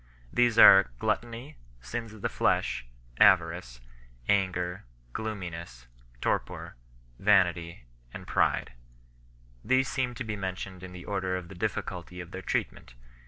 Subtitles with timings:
[0.33, 2.87] These are gluttony, sins of the flesh,
[3.19, 3.81] avarice,
[4.27, 5.85] anger, gloominess,
[6.21, 6.75] torpor
[7.17, 8.73] 6, vanity, and pride.
[9.63, 12.95] These seem to be mentioned in the order of the difficulty of their treatment.